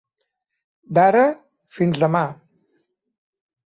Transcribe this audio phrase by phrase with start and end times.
[0.99, 1.27] D'ara,
[1.81, 2.23] fins demà.